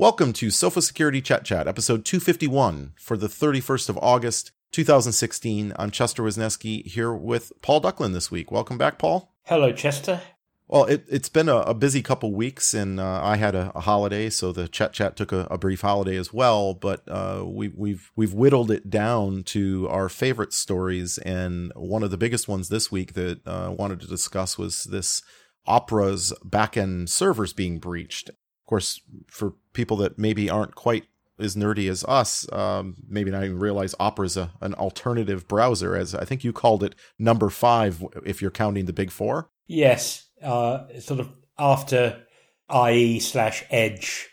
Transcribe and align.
Welcome 0.00 0.32
to 0.34 0.46
Sophos 0.46 0.84
Security 0.84 1.20
Chet 1.20 1.44
Chat, 1.44 1.66
episode 1.66 2.04
251 2.04 2.92
for 2.96 3.16
the 3.16 3.26
31st 3.26 3.88
of 3.88 3.98
August, 3.98 4.52
2016. 4.70 5.72
I'm 5.76 5.90
Chester 5.90 6.22
Wisniewski 6.22 6.86
here 6.86 7.12
with 7.12 7.52
Paul 7.62 7.80
Ducklin 7.80 8.12
this 8.12 8.30
week. 8.30 8.52
Welcome 8.52 8.78
back, 8.78 8.98
Paul. 8.98 9.34
Hello, 9.46 9.72
Chester. 9.72 10.20
Well, 10.68 10.84
it, 10.84 11.04
has 11.10 11.28
been 11.28 11.48
a, 11.48 11.56
a, 11.56 11.74
busy 11.74 12.00
couple 12.00 12.32
weeks, 12.32 12.74
and 12.74 13.00
uh, 13.00 13.20
I 13.24 13.38
had 13.38 13.56
a, 13.56 13.72
a, 13.74 13.80
holiday, 13.80 14.30
so 14.30 14.52
the 14.52 14.68
chat 14.68 14.92
chat 14.92 15.16
took 15.16 15.32
a, 15.32 15.48
a 15.50 15.58
brief 15.58 15.80
holiday 15.80 16.16
as 16.16 16.32
well. 16.32 16.74
But 16.74 17.02
uh, 17.08 17.42
we, 17.44 17.66
we've 17.66 18.12
we've 18.14 18.34
whittled 18.34 18.70
it 18.70 18.90
down 18.90 19.42
to 19.44 19.88
our 19.88 20.08
favorite 20.08 20.52
stories, 20.52 21.18
and 21.18 21.72
one 21.74 22.04
of 22.04 22.12
the 22.12 22.18
biggest 22.18 22.46
ones 22.46 22.68
this 22.68 22.92
week 22.92 23.14
that 23.14 23.40
I 23.46 23.64
uh, 23.64 23.70
wanted 23.72 24.00
to 24.02 24.06
discuss 24.06 24.56
was 24.56 24.84
this 24.84 25.22
Opera's 25.66 26.32
backend 26.44 27.08
servers 27.08 27.52
being 27.52 27.78
breached 27.78 28.30
course, 28.68 29.00
for 29.26 29.54
people 29.72 29.96
that 29.98 30.18
maybe 30.18 30.48
aren't 30.48 30.74
quite 30.74 31.04
as 31.38 31.54
nerdy 31.54 31.88
as 31.88 32.04
us, 32.04 32.50
um, 32.52 32.96
maybe 33.08 33.30
not 33.30 33.44
even 33.44 33.58
realize 33.58 33.94
Opera 34.00 34.26
is 34.26 34.36
a, 34.36 34.52
an 34.60 34.74
alternative 34.74 35.46
browser, 35.46 35.96
as 35.96 36.14
I 36.14 36.24
think 36.24 36.44
you 36.44 36.52
called 36.52 36.82
it 36.82 36.94
number 37.18 37.48
five, 37.48 38.04
if 38.24 38.42
you're 38.42 38.50
counting 38.50 38.86
the 38.86 38.92
big 38.92 39.10
four. 39.10 39.50
Yes, 39.66 40.26
uh, 40.42 40.86
sort 41.00 41.20
of 41.20 41.30
after 41.58 42.24
IE 42.72 43.20
slash 43.20 43.64
Edge, 43.70 44.28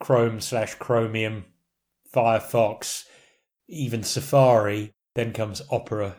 Chrome 0.00 0.40
slash 0.40 0.74
Chromium, 0.76 1.46
Firefox, 2.14 3.04
even 3.68 4.02
Safari, 4.02 4.94
then 5.14 5.32
comes 5.32 5.62
Opera. 5.70 6.16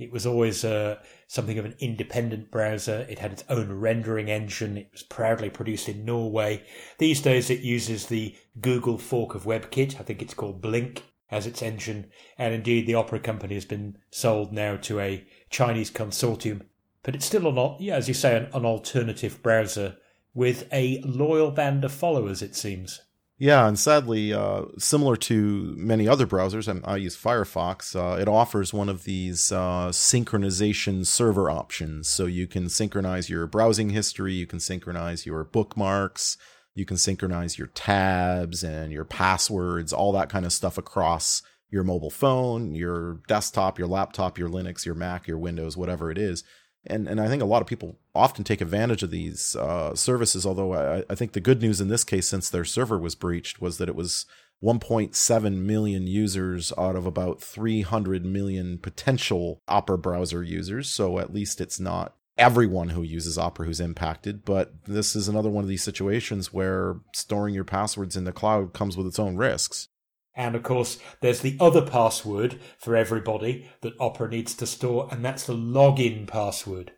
It 0.00 0.12
was 0.12 0.26
always 0.26 0.64
uh, 0.64 0.96
something 1.26 1.58
of 1.58 1.64
an 1.64 1.76
independent 1.78 2.50
browser. 2.50 3.06
It 3.08 3.18
had 3.18 3.32
its 3.32 3.44
own 3.48 3.72
rendering 3.72 4.30
engine. 4.30 4.76
It 4.76 4.88
was 4.92 5.02
proudly 5.02 5.50
produced 5.50 5.88
in 5.88 6.04
Norway. 6.04 6.64
These 6.98 7.20
days 7.20 7.50
it 7.50 7.60
uses 7.60 8.06
the 8.06 8.34
Google 8.60 8.98
fork 8.98 9.34
of 9.34 9.44
WebKit. 9.44 10.00
I 10.00 10.02
think 10.02 10.22
it's 10.22 10.34
called 10.34 10.62
Blink 10.62 11.04
as 11.30 11.46
its 11.46 11.62
engine. 11.62 12.10
And 12.38 12.54
indeed, 12.54 12.86
the 12.86 12.94
Opera 12.94 13.20
company 13.20 13.54
has 13.54 13.64
been 13.64 13.98
sold 14.10 14.52
now 14.52 14.76
to 14.76 15.00
a 15.00 15.24
Chinese 15.48 15.90
consortium. 15.90 16.62
But 17.02 17.14
it's 17.14 17.26
still 17.26 17.52
not, 17.52 17.80
yeah, 17.80 17.96
as 17.96 18.08
you 18.08 18.14
say, 18.14 18.36
an, 18.36 18.48
an 18.52 18.64
alternative 18.64 19.42
browser 19.42 19.96
with 20.34 20.68
a 20.72 21.00
loyal 21.02 21.50
band 21.50 21.84
of 21.84 21.92
followers, 21.92 22.42
it 22.42 22.54
seems. 22.54 23.02
Yeah, 23.42 23.66
and 23.66 23.78
sadly, 23.78 24.34
uh, 24.34 24.64
similar 24.76 25.16
to 25.16 25.74
many 25.74 26.06
other 26.06 26.26
browsers, 26.26 26.68
and 26.68 26.84
I 26.84 26.96
use 26.96 27.16
Firefox, 27.16 27.96
uh, 27.96 28.20
it 28.20 28.28
offers 28.28 28.74
one 28.74 28.90
of 28.90 29.04
these 29.04 29.50
uh, 29.50 29.88
synchronization 29.88 31.06
server 31.06 31.50
options. 31.50 32.06
So 32.06 32.26
you 32.26 32.46
can 32.46 32.68
synchronize 32.68 33.30
your 33.30 33.46
browsing 33.46 33.88
history, 33.88 34.34
you 34.34 34.46
can 34.46 34.60
synchronize 34.60 35.24
your 35.24 35.42
bookmarks, 35.42 36.36
you 36.74 36.84
can 36.84 36.98
synchronize 36.98 37.56
your 37.56 37.68
tabs 37.68 38.62
and 38.62 38.92
your 38.92 39.06
passwords, 39.06 39.94
all 39.94 40.12
that 40.12 40.28
kind 40.28 40.44
of 40.44 40.52
stuff 40.52 40.76
across 40.76 41.42
your 41.70 41.82
mobile 41.82 42.10
phone, 42.10 42.74
your 42.74 43.22
desktop, 43.26 43.78
your 43.78 43.88
laptop, 43.88 44.36
your 44.36 44.50
Linux, 44.50 44.84
your 44.84 44.94
Mac, 44.94 45.26
your 45.26 45.38
Windows, 45.38 45.78
whatever 45.78 46.10
it 46.10 46.18
is 46.18 46.44
and 46.86 47.08
and 47.08 47.20
I 47.20 47.28
think 47.28 47.42
a 47.42 47.46
lot 47.46 47.62
of 47.62 47.68
people 47.68 47.98
often 48.14 48.44
take 48.44 48.60
advantage 48.60 49.02
of 49.02 49.10
these 49.10 49.56
uh, 49.56 49.94
services. 49.94 50.46
Although 50.46 50.74
I, 50.74 51.04
I, 51.10 51.14
think 51.14 51.32
the 51.32 51.40
good 51.40 51.60
news 51.60 51.80
in 51.80 51.88
this 51.88 52.04
case, 52.04 52.28
since 52.28 52.48
their 52.48 52.64
server 52.64 52.98
was 52.98 53.14
breached, 53.14 53.60
was 53.60 53.78
that 53.78 53.88
it 53.88 53.94
was 53.94 54.26
1.7 54.62 55.54
million 55.56 56.06
users 56.06 56.72
out 56.76 56.96
of 56.96 57.06
about 57.06 57.40
300 57.40 58.24
million 58.24 58.78
potential 58.78 59.60
Opera 59.68 59.98
browser 59.98 60.42
users. 60.42 60.90
So 60.90 61.18
at 61.18 61.32
least 61.32 61.60
it's 61.60 61.80
not 61.80 62.14
everyone 62.36 62.90
who 62.90 63.02
uses 63.02 63.38
Opera 63.38 63.66
who's 63.66 63.80
impacted. 63.80 64.44
But 64.44 64.84
this 64.86 65.14
is 65.14 65.28
another 65.28 65.50
one 65.50 65.64
of 65.64 65.68
these 65.68 65.82
situations 65.82 66.52
where 66.52 66.96
storing 67.14 67.54
your 67.54 67.64
passwords 67.64 68.16
in 68.16 68.24
the 68.24 68.32
cloud 68.32 68.72
comes 68.72 68.96
with 68.96 69.06
its 69.06 69.18
own 69.18 69.36
risks. 69.36 69.88
And 70.34 70.54
of 70.54 70.62
course, 70.62 70.98
there's 71.20 71.40
the 71.40 71.56
other 71.60 71.82
password 71.82 72.60
for 72.78 72.96
everybody 72.96 73.68
that 73.80 73.94
Opera 73.98 74.28
needs 74.28 74.54
to 74.54 74.66
store, 74.66 75.08
and 75.10 75.24
that's 75.24 75.44
the 75.44 75.54
login 75.54 76.26
password. 76.26 76.92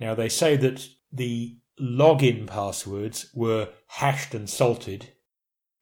Now, 0.00 0.14
they 0.14 0.28
say 0.28 0.56
that 0.56 0.88
the 1.12 1.58
login 1.80 2.46
passwords 2.46 3.30
were 3.34 3.70
hashed 3.86 4.34
and 4.34 4.50
salted, 4.50 5.12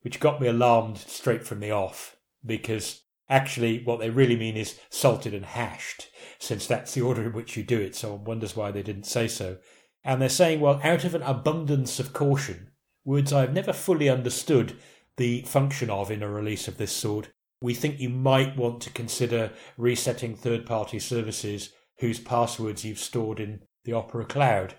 which 0.02 0.20
got 0.20 0.40
me 0.40 0.48
alarmed 0.48 0.98
straight 0.98 1.46
from 1.46 1.60
the 1.60 1.70
off, 1.70 2.16
because 2.44 3.02
actually 3.28 3.82
what 3.84 3.98
they 3.98 4.10
really 4.10 4.36
mean 4.36 4.56
is 4.56 4.78
salted 4.90 5.32
and 5.32 5.46
hashed, 5.46 6.08
since 6.38 6.66
that's 6.66 6.92
the 6.92 7.00
order 7.00 7.22
in 7.24 7.32
which 7.32 7.56
you 7.56 7.62
do 7.62 7.80
it. 7.80 7.94
So 7.94 8.12
one 8.12 8.24
wonders 8.24 8.54
why 8.54 8.70
they 8.70 8.82
didn't 8.82 9.06
say 9.06 9.28
so. 9.28 9.58
And 10.04 10.20
they're 10.20 10.28
saying, 10.28 10.60
well, 10.60 10.80
out 10.82 11.04
of 11.04 11.14
an 11.14 11.22
abundance 11.22 11.98
of 11.98 12.12
caution, 12.12 12.72
words 13.04 13.32
I've 13.32 13.54
never 13.54 13.72
fully 13.72 14.08
understood 14.08 14.76
the 15.16 15.42
function 15.42 15.90
of 15.90 16.10
in 16.10 16.22
a 16.22 16.28
release 16.28 16.68
of 16.68 16.78
this 16.78 16.92
sort, 16.92 17.30
we 17.60 17.74
think 17.74 18.00
you 18.00 18.08
might 18.08 18.56
want 18.56 18.80
to 18.82 18.90
consider 18.90 19.52
resetting 19.76 20.34
third 20.34 20.66
party 20.66 20.98
services 20.98 21.70
whose 21.98 22.18
passwords 22.18 22.84
you've 22.84 22.98
stored 22.98 23.38
in 23.38 23.62
the 23.84 23.92
Opera 23.92 24.24
Cloud. 24.24 24.74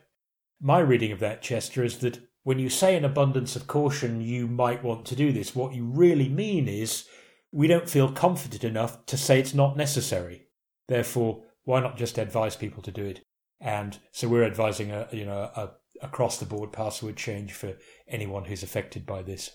My 0.59 0.79
reading 0.79 1.11
of 1.11 1.19
that, 1.19 1.41
Chester, 1.41 1.83
is 1.83 1.99
that 1.99 2.19
when 2.43 2.59
you 2.59 2.69
say 2.69 2.97
an 2.97 3.05
abundance 3.05 3.55
of 3.55 3.67
caution 3.67 4.21
you 4.21 4.47
might 4.47 4.83
want 4.83 5.05
to 5.05 5.15
do 5.15 5.31
this, 5.31 5.55
what 5.55 5.73
you 5.73 5.85
really 5.85 6.27
mean 6.27 6.67
is 6.67 7.05
we 7.51 7.67
don't 7.67 7.89
feel 7.89 8.11
confident 8.11 8.63
enough 8.63 9.05
to 9.05 9.15
say 9.15 9.39
it's 9.39 9.53
not 9.53 9.77
necessary. 9.77 10.47
Therefore, 10.87 11.43
why 11.63 11.79
not 11.79 11.97
just 11.97 12.17
advise 12.17 12.55
people 12.55 12.83
to 12.83 12.91
do 12.91 13.05
it? 13.05 13.21
And 13.61 13.97
so 14.11 14.27
we're 14.27 14.43
advising 14.43 14.91
a 14.91 15.07
you 15.13 15.25
know 15.25 15.49
a 15.55 15.71
across 16.01 16.37
the 16.37 16.45
board 16.45 16.73
password 16.73 17.15
change 17.15 17.53
for 17.53 17.77
anyone 18.07 18.43
who's 18.45 18.63
affected 18.63 19.05
by 19.05 19.21
this. 19.21 19.51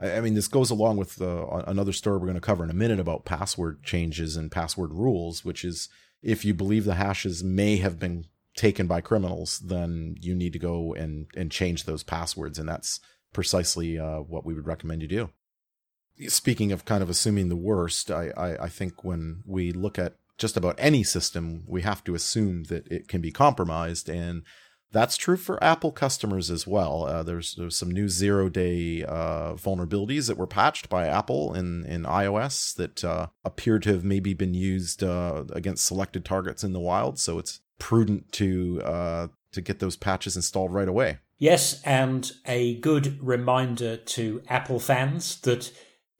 I 0.00 0.20
mean, 0.20 0.34
this 0.34 0.48
goes 0.48 0.70
along 0.70 0.96
with 0.96 1.20
uh, 1.20 1.46
another 1.66 1.92
story 1.92 2.18
we're 2.18 2.26
going 2.26 2.34
to 2.34 2.40
cover 2.40 2.64
in 2.64 2.70
a 2.70 2.74
minute 2.74 2.98
about 2.98 3.26
password 3.26 3.82
changes 3.82 4.36
and 4.36 4.50
password 4.50 4.92
rules, 4.92 5.44
which 5.44 5.64
is 5.64 5.88
if 6.22 6.44
you 6.44 6.54
believe 6.54 6.84
the 6.84 6.94
hashes 6.94 7.44
may 7.44 7.76
have 7.76 7.98
been 7.98 8.26
taken 8.56 8.86
by 8.86 9.00
criminals, 9.00 9.58
then 9.58 10.16
you 10.20 10.34
need 10.34 10.52
to 10.52 10.58
go 10.58 10.94
and, 10.94 11.26
and 11.36 11.50
change 11.50 11.84
those 11.84 12.02
passwords. 12.02 12.58
And 12.58 12.68
that's 12.68 13.00
precisely 13.32 13.98
uh, 13.98 14.20
what 14.20 14.44
we 14.44 14.54
would 14.54 14.66
recommend 14.66 15.02
you 15.02 15.08
do. 15.08 15.30
Speaking 16.28 16.72
of 16.72 16.84
kind 16.84 17.02
of 17.02 17.10
assuming 17.10 17.48
the 17.48 17.56
worst, 17.56 18.10
I, 18.10 18.30
I, 18.36 18.64
I 18.64 18.68
think 18.68 19.04
when 19.04 19.42
we 19.46 19.72
look 19.72 19.98
at 19.98 20.16
just 20.36 20.56
about 20.56 20.76
any 20.78 21.02
system, 21.02 21.64
we 21.66 21.82
have 21.82 22.02
to 22.04 22.14
assume 22.14 22.64
that 22.64 22.86
it 22.88 23.08
can 23.08 23.20
be 23.20 23.30
compromised. 23.30 24.08
And 24.08 24.42
that's 24.92 25.16
true 25.16 25.36
for 25.36 25.62
Apple 25.62 25.92
customers 25.92 26.50
as 26.50 26.66
well. 26.66 27.04
Uh, 27.04 27.22
there's 27.22 27.54
there's 27.54 27.76
some 27.76 27.90
new 27.90 28.08
zero 28.08 28.48
day 28.48 29.04
uh, 29.04 29.54
vulnerabilities 29.54 30.26
that 30.26 30.36
were 30.36 30.46
patched 30.46 30.88
by 30.88 31.06
Apple 31.06 31.54
in 31.54 31.84
in 31.86 32.02
iOS 32.02 32.74
that 32.76 33.04
uh, 33.04 33.28
appear 33.44 33.78
to 33.78 33.92
have 33.92 34.04
maybe 34.04 34.34
been 34.34 34.54
used 34.54 35.02
uh, 35.02 35.44
against 35.52 35.86
selected 35.86 36.24
targets 36.24 36.64
in 36.64 36.72
the 36.72 36.80
wild. 36.80 37.18
So 37.18 37.38
it's 37.38 37.60
prudent 37.78 38.32
to 38.32 38.82
uh, 38.84 39.28
to 39.52 39.60
get 39.60 39.78
those 39.78 39.96
patches 39.96 40.36
installed 40.36 40.72
right 40.72 40.88
away. 40.88 41.18
Yes, 41.38 41.80
and 41.84 42.30
a 42.44 42.78
good 42.80 43.18
reminder 43.22 43.96
to 43.96 44.42
Apple 44.48 44.78
fans 44.78 45.40
that 45.40 45.72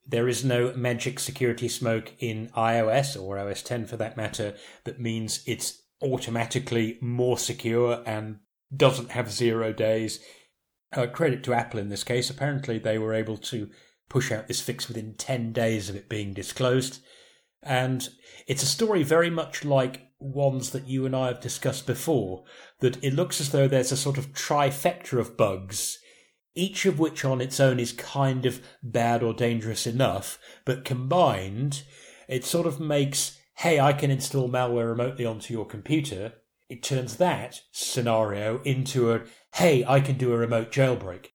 there 0.06 0.28
is 0.28 0.44
no 0.44 0.72
magic 0.74 1.20
security 1.20 1.68
smoke 1.68 2.12
in 2.18 2.48
iOS 2.56 3.20
or 3.20 3.38
OS 3.38 3.62
10 3.62 3.86
for 3.86 3.96
that 3.96 4.16
matter 4.16 4.54
that 4.84 5.00
means 5.00 5.42
it's 5.46 5.82
automatically 6.02 6.98
more 7.00 7.38
secure 7.38 8.02
and 8.06 8.38
doesn't 8.74 9.10
have 9.10 9.30
zero 9.30 9.72
days. 9.72 10.20
Uh, 10.92 11.06
credit 11.06 11.44
to 11.44 11.54
Apple 11.54 11.80
in 11.80 11.88
this 11.88 12.04
case. 12.04 12.30
Apparently, 12.30 12.78
they 12.78 12.98
were 12.98 13.14
able 13.14 13.36
to 13.36 13.70
push 14.08 14.32
out 14.32 14.48
this 14.48 14.60
fix 14.60 14.88
within 14.88 15.14
10 15.14 15.52
days 15.52 15.88
of 15.88 15.96
it 15.96 16.08
being 16.08 16.34
disclosed. 16.34 17.00
And 17.62 18.08
it's 18.46 18.62
a 18.62 18.66
story 18.66 19.02
very 19.02 19.30
much 19.30 19.64
like 19.64 20.08
ones 20.18 20.70
that 20.70 20.88
you 20.88 21.06
and 21.06 21.14
I 21.14 21.28
have 21.28 21.40
discussed 21.40 21.86
before, 21.86 22.44
that 22.80 23.02
it 23.02 23.14
looks 23.14 23.40
as 23.40 23.50
though 23.50 23.68
there's 23.68 23.92
a 23.92 23.96
sort 23.96 24.18
of 24.18 24.32
trifecta 24.32 25.18
of 25.18 25.36
bugs, 25.36 25.98
each 26.54 26.84
of 26.86 26.98
which 26.98 27.24
on 27.24 27.40
its 27.40 27.60
own 27.60 27.78
is 27.78 27.92
kind 27.92 28.44
of 28.44 28.60
bad 28.82 29.22
or 29.22 29.32
dangerous 29.32 29.86
enough, 29.86 30.38
but 30.64 30.84
combined, 30.84 31.84
it 32.28 32.44
sort 32.44 32.66
of 32.66 32.80
makes, 32.80 33.38
hey, 33.58 33.78
I 33.80 33.92
can 33.92 34.10
install 34.10 34.48
malware 34.48 34.88
remotely 34.88 35.24
onto 35.24 35.54
your 35.54 35.66
computer, 35.66 36.32
it 36.70 36.82
turns 36.82 37.16
that 37.16 37.60
scenario 37.72 38.62
into 38.62 39.12
a 39.12 39.22
hey, 39.54 39.84
I 39.84 40.00
can 40.00 40.16
do 40.16 40.32
a 40.32 40.38
remote 40.38 40.70
jailbreak. 40.70 41.26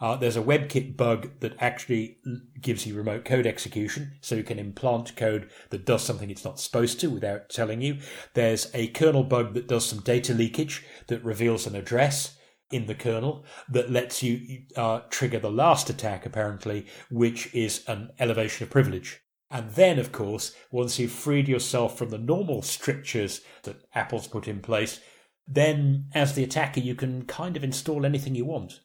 Uh, 0.00 0.16
there's 0.16 0.36
a 0.36 0.42
WebKit 0.42 0.96
bug 0.96 1.40
that 1.40 1.56
actually 1.60 2.18
gives 2.60 2.86
you 2.86 2.94
remote 2.94 3.24
code 3.24 3.46
execution, 3.46 4.12
so 4.20 4.36
you 4.36 4.44
can 4.44 4.58
implant 4.58 5.16
code 5.16 5.50
that 5.70 5.84
does 5.84 6.02
something 6.02 6.30
it's 6.30 6.44
not 6.44 6.60
supposed 6.60 7.00
to 7.00 7.10
without 7.10 7.50
telling 7.50 7.82
you. 7.82 7.98
There's 8.34 8.70
a 8.74 8.88
kernel 8.88 9.24
bug 9.24 9.54
that 9.54 9.68
does 9.68 9.84
some 9.84 10.00
data 10.00 10.32
leakage 10.32 10.84
that 11.08 11.24
reveals 11.24 11.66
an 11.66 11.74
address 11.74 12.38
in 12.70 12.86
the 12.86 12.94
kernel 12.94 13.44
that 13.68 13.90
lets 13.90 14.22
you 14.22 14.60
uh, 14.76 15.00
trigger 15.10 15.40
the 15.40 15.50
last 15.50 15.90
attack, 15.90 16.24
apparently, 16.24 16.86
which 17.10 17.52
is 17.54 17.84
an 17.88 18.10
elevation 18.18 18.64
of 18.64 18.70
privilege. 18.70 19.20
And 19.50 19.70
then, 19.70 19.98
of 19.98 20.12
course, 20.12 20.54
once 20.70 20.98
you've 20.98 21.12
freed 21.12 21.48
yourself 21.48 21.96
from 21.96 22.10
the 22.10 22.18
normal 22.18 22.62
strictures 22.62 23.40
that 23.62 23.82
Apple's 23.94 24.26
put 24.26 24.46
in 24.46 24.60
place, 24.60 25.00
then 25.46 26.06
as 26.14 26.34
the 26.34 26.44
attacker, 26.44 26.80
you 26.80 26.94
can 26.94 27.24
kind 27.24 27.56
of 27.56 27.64
install 27.64 28.04
anything 28.04 28.34
you 28.34 28.44
want. 28.44 28.80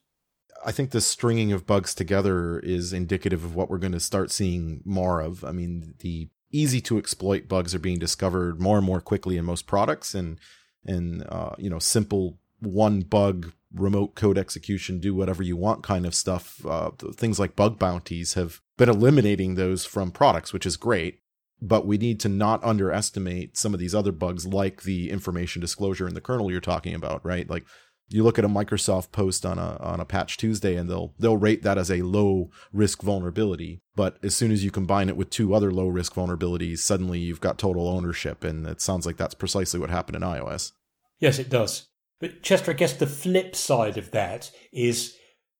I 0.65 0.71
think 0.71 0.92
the 0.92 1.01
stringing 1.01 1.51
of 1.51 1.68
bugs 1.68 1.94
together 1.94 2.60
is 2.60 2.94
indicative 2.94 3.44
of 3.44 3.56
what 3.56 3.69
we're 3.69 3.77
going 3.77 3.92
to 3.92 4.00
start 4.00 4.31
seeing 4.31 4.81
more 4.86 5.19
of. 5.19 5.44
I 5.44 5.51
mean, 5.51 5.95
the 6.00 6.30
easy 6.51 6.80
to 6.81 6.98
exploit 6.98 7.50
bugs 7.50 7.75
are 7.75 7.80
being 7.80 8.00
discovered 8.00 8.62
more 8.62 8.77
and 8.77 8.86
more 8.86 9.01
quickly 9.01 9.38
in 9.38 9.44
most 9.44 9.68
products, 9.68 10.15
and 10.15 10.39
and 10.86 11.25
uh, 11.27 11.56
you 11.57 11.69
know, 11.69 11.80
simple 11.80 12.39
one 12.60 13.01
bug 13.01 13.51
remote 13.74 14.16
code 14.16 14.38
execution, 14.38 15.00
do 15.00 15.16
whatever 15.16 15.44
you 15.44 15.58
want 15.58 15.84
kind 15.84 16.06
of 16.06 16.16
stuff. 16.16 16.66
Uh, 16.66 16.92
things 17.16 17.40
like 17.40 17.56
bug 17.56 17.80
bounties 17.80 18.34
have 18.34 18.62
been 18.78 18.90
eliminating 18.90 19.56
those 19.56 19.86
from 19.86 20.12
products, 20.12 20.54
which 20.54 20.66
is 20.66 20.78
great. 20.78 21.20
But 21.62 21.88
we 21.88 21.98
need 21.98 22.20
to 22.22 22.30
not 22.30 22.64
underestimate 22.64 23.56
some 23.56 23.74
of 23.74 23.80
these 23.80 23.96
other 23.96 24.12
bugs, 24.12 24.46
like 24.46 24.84
the 24.84 25.10
information 25.10 25.62
disclosure 25.62 26.08
in 26.08 26.14
the 26.14 26.20
kernel 26.20 26.52
you're 26.52 26.60
talking 26.60 26.94
about, 26.94 27.25
right? 27.25 27.50
Like 27.50 27.64
you 28.10 28.24
look 28.24 28.38
at 28.38 28.46
a 28.46 28.50
Microsoft 28.50 29.12
post 29.12 29.46
on 29.46 29.58
a 29.58 29.78
on 29.78 30.02
a 30.02 30.06
patch 30.06 30.36
Tuesday 30.38 30.75
and 30.75 30.90
they'll 30.90 31.14
they'll 31.20 31.38
rate 31.38 31.64
that 31.64 31.78
as 31.78 31.90
a 31.90 32.02
low 32.02 32.50
risk 32.74 33.02
vulnerability. 33.02 33.81
But 33.96 34.18
as 34.22 34.36
soon 34.36 34.52
as 34.52 34.64
you 34.64 34.72
combine 34.72 35.08
it 35.08 35.16
with 35.16 35.30
two 35.30 35.54
other 35.54 35.72
low 35.72 35.88
risk 35.88 36.14
vulnerabilities, 36.16 36.80
suddenly 36.80 37.20
you've 37.20 37.42
got 37.42 37.58
total 37.58 37.88
ownership. 37.88 38.44
And 38.44 38.68
it 38.68 38.81
sounds 38.81 39.06
like 39.06 39.16
that's 39.16 39.36
precisely 39.36 39.80
what 39.80 39.90
happened 39.90 40.18
in 40.18 40.22
iOS. 40.22 40.74
Yes, 41.20 41.40
it 41.40 41.50
does. 41.50 41.88
But 42.24 42.42
Chester, 42.42 42.72
I 42.72 42.75
guess 42.75 42.94
the 42.94 43.06
flip 43.06 43.54
side 43.54 43.98
of 43.98 44.12
that 44.12 44.50
is 44.72 45.18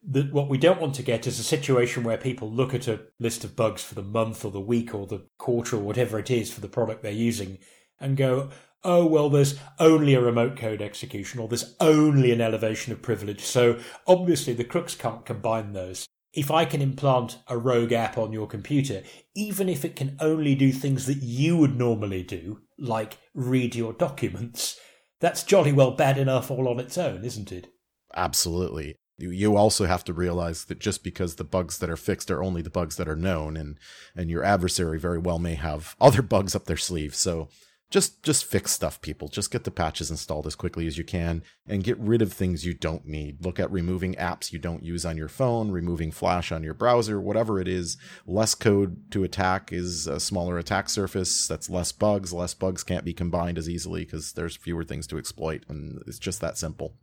that 0.07 0.31
what 0.31 0.48
we 0.48 0.57
don't 0.57 0.80
want 0.80 0.95
to 0.95 1.04
get 1.04 1.27
is 1.27 1.38
a 1.38 1.44
situation 1.44 2.06
where 2.06 2.18
people 2.18 2.50
look 2.50 2.74
at 2.74 2.88
a 2.88 3.01
list 3.19 3.44
of 3.44 3.57
bugs 3.57 3.83
for 3.83 3.95
the 3.95 4.01
month 4.01 4.45
or 4.45 4.51
the 4.51 4.62
week 4.62 4.95
or 4.95 5.06
the 5.06 5.27
quarter 5.38 5.75
or 5.75 5.81
whatever 5.81 6.18
it 6.19 6.31
is 6.31 6.54
for 6.54 6.62
the 6.62 6.69
product 6.69 7.04
they're 7.04 7.12
using 7.12 7.57
and 8.00 8.15
go, 8.15 8.50
oh, 8.81 9.06
well, 9.06 9.30
there's 9.30 9.60
only 9.77 10.13
a 10.13 10.21
remote 10.21 10.56
code 10.56 10.81
execution 10.81 11.42
or 11.42 11.50
there's 11.50 11.75
only 11.81 12.31
an 12.31 12.39
elevation 12.39 12.94
of 12.94 13.01
privilege. 13.01 13.42
So 13.42 13.77
obviously 14.07 14.54
the 14.54 14.63
crooks 14.63 14.95
can't 14.95 15.25
combine 15.25 15.74
those. 15.74 16.07
If 16.31 16.50
I 16.50 16.63
can 16.63 16.81
implant 16.81 17.39
a 17.50 17.57
rogue 17.57 17.92
app 17.92 18.18
on 18.18 18.31
your 18.31 18.48
computer, 18.48 19.04
even 19.36 19.68
if 19.68 19.83
it 19.83 19.98
can 19.98 20.15
only 20.21 20.56
do 20.56 20.71
things 20.71 21.07
that 21.07 21.21
you 21.21 21.57
would 21.57 21.77
normally 21.77 22.24
do, 22.24 22.62
like 22.80 23.18
read 23.33 23.75
your 23.75 23.92
documents, 23.92 24.80
that's 25.24 25.44
jolly 25.44 25.72
well 25.72 25.92
bad 25.92 26.18
enough 26.18 26.52
all 26.52 26.68
on 26.68 26.81
its 26.81 26.98
own, 26.98 27.24
isn't 27.24 27.50
it? 27.50 27.70
Absolutely. 28.14 28.98
You 29.18 29.56
also 29.56 29.86
have 29.86 30.04
to 30.04 30.14
realize 30.14 30.66
that 30.66 30.80
just 30.80 31.02
because 31.02 31.36
the 31.36 31.46
bugs 31.46 31.78
that 31.78 31.90
are 31.90 31.96
fixed 31.96 32.30
are 32.30 32.44
only 32.44 32.62
the 32.62 32.70
bugs 32.70 32.98
that 32.98 33.08
are 33.08 33.16
known, 33.16 33.56
and 33.56 33.78
and 34.18 34.30
your 34.30 34.44
adversary 34.44 35.00
very 35.00 35.20
well 35.20 35.40
may 35.40 35.56
have 35.56 35.96
other 36.02 36.22
bugs 36.34 36.56
up 36.56 36.66
their 36.66 36.75
sleeve. 36.75 37.16
So 37.16 37.48
just 37.94 38.24
just 38.24 38.44
fix 38.44 38.72
stuff 38.72 39.00
people. 39.01 39.28
Just 39.28 39.51
get 39.51 39.66
the 39.66 39.72
patches 39.72 40.10
installed 40.10 40.48
as 40.48 40.56
quickly 40.56 40.88
as 40.88 40.98
you 40.98 41.04
can 41.04 41.44
and 41.68 41.84
get 41.84 41.95
rid 42.00 42.24
of 42.24 42.34
things 42.34 42.66
you 42.66 42.74
don't 42.74 43.06
need. 43.06 43.45
Look 43.45 43.60
at 43.60 43.72
removing 43.72 44.16
apps 44.16 44.51
you 44.51 44.57
don't 44.57 44.84
use 44.84 45.06
on 45.06 45.16
your 45.16 45.28
phone 45.28 45.69
removing 45.69 46.12
flash 46.12 46.51
on 46.51 46.63
your 46.63 46.74
browser 46.74 47.22
whatever 47.22 47.62
it 47.62 47.68
is. 47.68 47.95
Less 48.25 48.56
code 48.56 49.12
to 49.12 49.24
attack 49.24 49.72
is 49.72 50.07
a 50.07 50.19
smaller 50.19 50.57
attack 50.57 50.90
surface. 50.90 51.48
That's 51.48 51.69
less 51.69 51.92
bugs. 51.92 52.34
Less 52.34 52.56
bugs 52.56 52.84
can't 52.84 53.06
be 53.06 53.13
combined 53.13 53.60
as 53.60 53.69
easily 53.69 54.06
because 54.06 54.34
there's 54.34 54.56
fewer 54.56 54.84
things 54.84 55.06
to 55.07 55.19
exploit 55.19 55.63
and 55.69 56.01
it's 56.07 56.18
just 56.18 56.42
that 56.42 56.57
simple. 56.57 56.96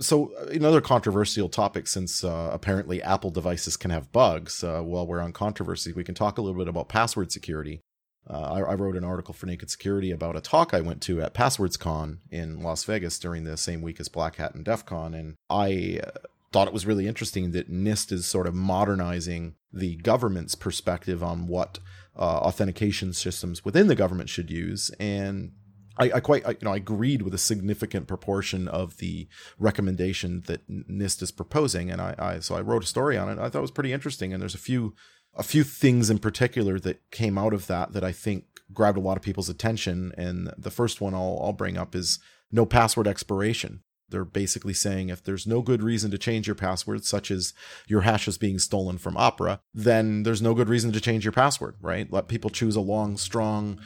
So 0.00 0.32
another 0.50 0.80
controversial 0.80 1.48
topic 1.48 1.86
since 1.86 2.24
uh, 2.24 2.50
apparently 2.52 3.00
apple 3.00 3.30
devices 3.30 3.76
can 3.76 3.92
have 3.92 4.10
bugs 4.10 4.64
uh, 4.64 4.80
while 4.80 5.06
we're 5.06 5.20
on 5.20 5.32
controversy 5.32 5.92
we 5.92 6.02
can 6.02 6.16
talk 6.16 6.36
a 6.36 6.42
little 6.42 6.58
bit 6.58 6.66
about 6.66 6.88
password 6.88 7.30
security. 7.30 7.80
uh, 7.80 7.89
I, 8.28 8.60
I, 8.60 8.74
wrote 8.74 8.96
an 8.96 9.04
article 9.04 9.34
for 9.34 9.46
Naked 9.46 9.70
Security 9.70 10.10
about 10.10 10.36
a 10.36 10.40
talk 10.40 10.74
I 10.74 10.80
went 10.80 11.00
to 11.02 11.20
at 11.20 11.34
PasswordsCon 11.34 12.18
in 12.30 12.62
Las 12.62 12.84
Vegas 12.84 13.18
during 13.18 13.44
the 13.44 13.56
same 13.56 13.82
week 13.82 13.98
as 13.98 14.08
Black 14.08 14.36
Hat 14.36 14.54
and 14.54 14.64
DEF 14.64 14.84
CON, 14.86 15.14
and 15.14 15.36
I 15.48 16.00
uh, 16.04 16.10
thought 16.52 16.68
it 16.68 16.74
was 16.74 16.86
really 16.86 17.06
interesting 17.06 17.52
that 17.52 17.70
NIST 17.70 18.12
is 18.12 18.26
sort 18.26 18.46
of 18.46 18.54
modernizing 18.54 19.54
the 19.72 19.96
government's 19.96 20.54
perspective 20.54 21.22
on 21.22 21.46
what 21.46 21.78
uh, 22.16 22.22
authentication 22.22 23.12
systems 23.12 23.64
within 23.64 23.86
the 23.86 23.94
government 23.94 24.28
should 24.28 24.50
use, 24.50 24.90
and 25.00 25.52
I, 25.98 26.12
I 26.14 26.20
quite 26.20 26.46
I, 26.46 26.50
you 26.50 26.58
know 26.62 26.72
I 26.72 26.76
agreed 26.76 27.22
with 27.22 27.34
a 27.34 27.38
significant 27.38 28.06
proportion 28.06 28.68
of 28.68 28.96
the 28.98 29.28
recommendation 29.58 30.42
that 30.46 30.68
NIST 30.68 31.22
is 31.22 31.30
proposing, 31.30 31.90
and 31.90 32.00
I, 32.00 32.14
I 32.18 32.38
so 32.40 32.54
I 32.54 32.60
wrote 32.60 32.84
a 32.84 32.86
story 32.86 33.16
on 33.16 33.28
it. 33.28 33.38
I 33.38 33.48
thought 33.48 33.58
it 33.58 33.62
was 33.62 33.70
pretty 33.70 33.92
interesting, 33.92 34.32
and 34.32 34.40
there's 34.40 34.54
a 34.54 34.58
few 34.58 34.94
a 35.34 35.42
few 35.42 35.64
things 35.64 36.10
in 36.10 36.18
particular 36.18 36.78
that 36.80 37.10
came 37.10 37.38
out 37.38 37.54
of 37.54 37.66
that 37.66 37.92
that 37.92 38.04
I 38.04 38.12
think 38.12 38.44
grabbed 38.72 38.98
a 38.98 39.00
lot 39.00 39.16
of 39.16 39.22
people's 39.22 39.48
attention. 39.48 40.12
And 40.16 40.52
the 40.56 40.70
first 40.70 41.00
one 41.00 41.14
I'll, 41.14 41.40
I'll 41.42 41.52
bring 41.52 41.76
up 41.76 41.94
is 41.94 42.18
no 42.50 42.66
password 42.66 43.06
expiration. 43.06 43.82
They're 44.08 44.24
basically 44.24 44.74
saying 44.74 45.08
if 45.08 45.22
there's 45.22 45.46
no 45.46 45.62
good 45.62 45.82
reason 45.82 46.10
to 46.10 46.18
change 46.18 46.48
your 46.48 46.56
password, 46.56 47.04
such 47.04 47.30
as 47.30 47.54
your 47.86 48.00
hash 48.00 48.26
is 48.26 48.38
being 48.38 48.58
stolen 48.58 48.98
from 48.98 49.16
Opera, 49.16 49.60
then 49.72 50.24
there's 50.24 50.42
no 50.42 50.52
good 50.52 50.68
reason 50.68 50.90
to 50.92 51.00
change 51.00 51.24
your 51.24 51.32
password, 51.32 51.76
right? 51.80 52.12
Let 52.12 52.26
people 52.26 52.50
choose 52.50 52.74
a 52.74 52.80
long, 52.80 53.16
strong, 53.16 53.80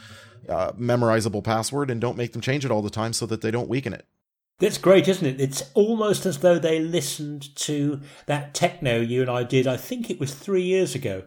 uh, 0.49 0.73
memorizable 0.73 1.45
password 1.45 1.91
and 1.91 2.01
don't 2.01 2.17
make 2.17 2.33
them 2.33 2.41
change 2.41 2.65
it 2.65 2.71
all 2.71 2.83
the 2.83 2.91
time 2.91 3.13
so 3.13 3.27
that 3.27 3.43
they 3.43 3.51
don't 3.51 3.69
weaken 3.69 3.93
it. 3.93 4.07
That's 4.61 4.79
great, 4.79 5.09
isn't 5.09 5.27
it? 5.27 5.41
It's 5.41 5.65
almost 5.75 6.25
as 6.27 6.39
though 6.39 6.59
they 6.59 6.81
listened 6.81 7.55
to 7.57 8.01
that 8.27 8.55
Techknow 8.55 9.07
you 9.07 9.21
and 9.21 9.31
I 9.31 9.43
did, 9.43 9.67
I 9.67 9.77
think 9.77 10.09
it 10.09 10.21
was 10.21 10.33
three 10.33 10.63
years 10.63 10.95
ago 10.95 11.25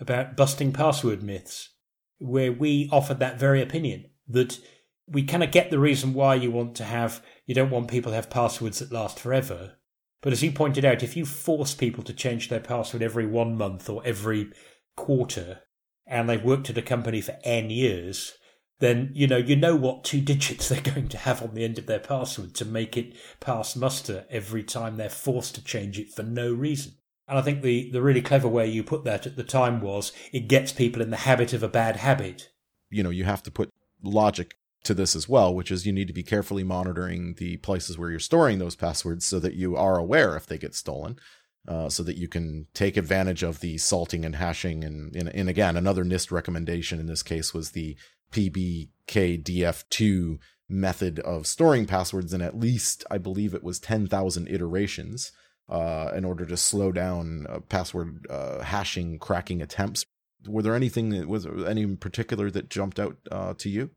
about 0.00 0.36
busting 0.36 0.72
password 0.72 1.22
myths, 1.22 1.70
where 2.18 2.52
we 2.52 2.88
offered 2.90 3.18
that 3.20 3.38
very 3.38 3.62
opinion 3.62 4.06
that 4.28 4.58
we 5.06 5.24
kind 5.24 5.42
of 5.42 5.50
get 5.50 5.70
the 5.70 5.78
reason 5.78 6.14
why 6.14 6.34
you 6.34 6.50
want 6.50 6.74
to 6.76 6.84
have, 6.84 7.22
you 7.46 7.54
don't 7.54 7.70
want 7.70 7.88
people 7.88 8.12
to 8.12 8.16
have 8.16 8.30
passwords 8.30 8.78
that 8.78 8.92
last 8.92 9.18
forever. 9.18 9.74
But 10.22 10.32
as 10.32 10.42
you 10.42 10.52
pointed 10.52 10.84
out, 10.84 11.02
if 11.02 11.16
you 11.16 11.24
force 11.24 11.74
people 11.74 12.04
to 12.04 12.12
change 12.12 12.48
their 12.48 12.60
password 12.60 13.02
every 13.02 13.26
one 13.26 13.56
month 13.56 13.88
or 13.88 14.02
every 14.04 14.52
quarter, 14.96 15.60
and 16.06 16.28
they've 16.28 16.44
worked 16.44 16.70
at 16.70 16.78
a 16.78 16.82
company 16.82 17.20
for 17.20 17.38
N 17.42 17.70
years, 17.70 18.34
then 18.80 19.10
you 19.14 19.26
know 19.26 19.36
you 19.36 19.56
know 19.56 19.76
what 19.76 20.04
two 20.04 20.20
digits 20.32 20.68
they're 20.68 20.80
going 20.80 21.08
to 21.08 21.18
have 21.18 21.42
on 21.42 21.54
the 21.54 21.64
end 21.64 21.78
of 21.78 21.86
their 21.86 22.00
password 22.00 22.54
to 22.56 22.64
make 22.64 22.96
it 22.96 23.14
pass 23.40 23.76
muster 23.76 24.26
every 24.30 24.62
time 24.62 24.96
they're 24.96 25.08
forced 25.08 25.54
to 25.54 25.64
change 25.64 25.98
it 25.98 26.12
for 26.12 26.22
no 26.22 26.52
reason. 26.52 26.92
And 27.30 27.38
I 27.38 27.42
think 27.42 27.62
the, 27.62 27.88
the 27.92 28.02
really 28.02 28.22
clever 28.22 28.48
way 28.48 28.66
you 28.66 28.82
put 28.82 29.04
that 29.04 29.24
at 29.24 29.36
the 29.36 29.44
time 29.44 29.80
was 29.80 30.10
it 30.32 30.48
gets 30.48 30.72
people 30.72 31.00
in 31.00 31.10
the 31.10 31.16
habit 31.16 31.52
of 31.52 31.62
a 31.62 31.68
bad 31.68 31.94
habit. 31.94 32.50
You 32.90 33.04
know, 33.04 33.10
you 33.10 33.22
have 33.22 33.44
to 33.44 33.52
put 33.52 33.70
logic 34.02 34.56
to 34.82 34.94
this 34.94 35.14
as 35.14 35.28
well, 35.28 35.54
which 35.54 35.70
is 35.70 35.86
you 35.86 35.92
need 35.92 36.08
to 36.08 36.12
be 36.12 36.24
carefully 36.24 36.64
monitoring 36.64 37.34
the 37.34 37.58
places 37.58 37.96
where 37.96 38.10
you're 38.10 38.18
storing 38.18 38.58
those 38.58 38.74
passwords 38.74 39.24
so 39.24 39.38
that 39.38 39.54
you 39.54 39.76
are 39.76 39.96
aware 39.96 40.36
if 40.36 40.46
they 40.46 40.58
get 40.58 40.74
stolen. 40.74 41.20
Uh, 41.68 41.90
so 41.90 42.02
that 42.02 42.16
you 42.16 42.26
can 42.26 42.66
take 42.72 42.96
advantage 42.96 43.42
of 43.42 43.60
the 43.60 43.76
salting 43.76 44.24
and 44.24 44.36
hashing. 44.36 44.82
And, 44.82 45.14
and, 45.14 45.28
and 45.28 45.46
again, 45.48 45.76
another 45.76 46.06
NIST 46.06 46.32
recommendation 46.32 46.98
in 46.98 47.04
this 47.04 47.22
case 47.22 47.52
was 47.52 47.72
the 47.72 47.98
PBKDF2 48.32 50.38
method 50.70 51.18
of 51.20 51.46
storing 51.46 51.84
passwords 51.84 52.32
in 52.32 52.40
at 52.40 52.58
least, 52.58 53.04
I 53.10 53.18
believe 53.18 53.52
it 53.52 53.62
was 53.62 53.78
10,000 53.78 54.48
iterations 54.48 55.32
uh, 55.70 56.10
in 56.14 56.24
order 56.24 56.44
to 56.44 56.56
slow 56.56 56.92
down 56.92 57.46
uh, 57.48 57.60
password 57.60 58.26
uh, 58.28 58.62
hashing 58.62 59.18
cracking 59.18 59.62
attempts. 59.62 60.04
Were 60.46 60.62
there 60.62 60.74
anything 60.74 61.10
that 61.10 61.28
was 61.28 61.46
any 61.46 61.82
in 61.82 61.96
particular 61.96 62.50
that 62.50 62.68
jumped 62.68 62.98
out 62.98 63.16
uh, 63.30 63.54
to 63.58 63.68
you? 63.68 63.90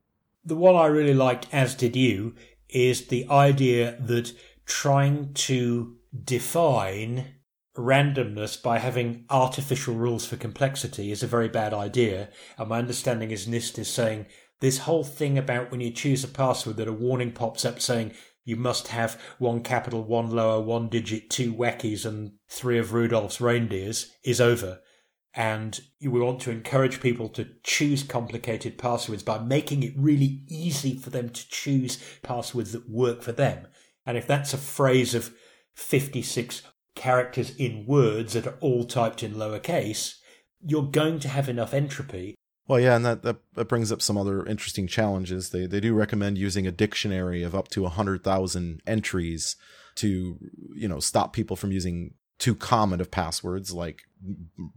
The 0.46 0.56
one 0.56 0.76
I 0.76 0.86
really 0.88 1.14
liked, 1.14 1.48
as 1.52 1.74
did 1.74 1.96
you, 1.96 2.36
is 2.70 3.08
the 3.08 3.28
idea 3.30 3.98
that 4.00 4.34
trying 4.66 5.34
to 5.34 5.96
define 6.24 7.36
randomness 7.76 8.62
by 8.62 8.78
having 8.78 9.26
artificial 9.30 9.96
rules 9.96 10.26
for 10.26 10.36
complexity 10.36 11.12
is 11.12 11.24
a 11.24 11.28
very 11.28 11.48
bad 11.48 11.74
idea. 11.74 12.30
And 12.58 12.70
my 12.70 12.78
understanding 12.78 13.32
is 13.32 13.48
NIST 13.48 13.80
is 13.80 13.88
saying 13.88 14.28
this 14.60 14.80
whole 14.80 15.04
thing 15.04 15.38
about 15.38 15.72
when 15.72 15.82
you 15.82 15.92
choose 15.92 16.24
a 16.24 16.28
password 16.28 16.78
that 16.78 16.88
a 16.88 16.94
warning 16.94 17.32
pops 17.32 17.66
up 17.66 17.82
saying 17.82 18.14
you 18.46 18.56
must 18.56 18.90
have 18.90 19.20
one 19.40 19.62
capital, 19.62 20.04
one 20.04 20.30
lower, 20.30 20.62
one 20.62 20.90
digit, 20.90 21.30
two 21.30 21.54
wackies, 21.54 22.06
and 22.06 22.34
three 22.50 22.78
of 22.78 22.94
Rudolph's 22.94 23.40
reindeers 23.40 24.12
is 24.24 24.42
over. 24.42 24.82
And 25.34 25.80
we 26.02 26.20
want 26.20 26.42
to 26.42 26.52
encourage 26.52 27.02
people 27.02 27.28
to 27.30 27.48
choose 27.64 28.04
complicated 28.04 28.78
passwords 28.78 29.24
by 29.24 29.40
making 29.40 29.82
it 29.82 29.94
really 29.98 30.44
easy 30.48 30.96
for 30.96 31.10
them 31.10 31.30
to 31.30 31.50
choose 31.50 31.98
passwords 32.22 32.72
that 32.74 32.90
work 32.90 33.24
for 33.24 33.32
them. 33.32 33.68
And 34.06 34.18
if 34.18 34.28
that's 34.28 34.54
a 34.54 34.58
phrase 34.58 35.16
of 35.16 35.34
56 35.74 36.62
characters 36.96 37.56
in 37.56 37.86
words 37.88 38.34
that 38.34 38.46
are 38.46 38.58
all 38.60 38.84
typed 38.84 39.24
in 39.24 39.34
lowercase, 39.34 40.16
you're 40.62 40.84
going 40.84 41.20
to 41.20 41.30
have 41.30 41.50
enough 41.50 41.74
entropy 41.74 42.36
well, 42.68 42.80
yeah, 42.80 42.96
and 42.96 43.06
that, 43.06 43.24
that, 43.24 43.38
that 43.56 43.68
brings 43.68 43.92
up 43.92 44.02
some 44.02 44.18
other 44.18 44.46
interesting 44.46 44.88
challenges. 44.88 45.50
They 45.50 45.66
they 45.66 45.80
do 45.80 45.94
recommend 45.94 46.38
using 46.38 46.66
a 46.66 46.72
dictionary 46.72 47.44
of 47.44 47.54
up 47.54 47.68
to 47.70 47.86
hundred 47.86 48.24
thousand 48.24 48.82
entries 48.88 49.56
to 49.96 50.38
you 50.76 50.88
know 50.88 51.00
stop 51.00 51.34
people 51.34 51.56
from 51.56 51.72
using 51.72 52.14
too 52.40 52.56
common 52.56 53.02
of 53.02 53.12
passwords 53.12 53.74
like 53.74 54.04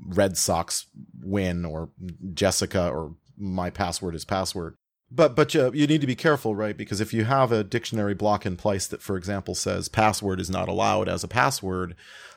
Red 0.05 0.37
Sox 0.37 0.87
win 1.23 1.64
or 1.64 1.90
Jessica 2.35 2.88
or 2.88 3.14
my 3.37 3.71
password 3.71 4.14
is 4.14 4.25
password. 4.25 4.76
But 5.11 5.37
but 5.37 5.55
you, 5.55 5.71
you 5.73 5.87
need 5.87 6.00
to 6.00 6.07
be 6.07 6.16
careful, 6.16 6.57
right? 6.57 6.76
Because 6.76 7.00
if 7.00 7.14
you 7.14 7.25
have 7.25 7.52
a 7.52 7.62
dictionary 7.62 8.14
block 8.14 8.45
in 8.45 8.57
place 8.57 8.88
that, 8.88 9.02
for 9.02 9.16
example, 9.16 9.55
says 9.55 9.88
password 9.88 10.40
is 10.40 10.50
not 10.50 10.69
allowed 10.69 11.09
as 11.09 11.23
a 11.23 11.28
password, 11.28 11.95